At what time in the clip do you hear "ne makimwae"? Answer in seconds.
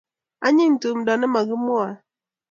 1.17-1.93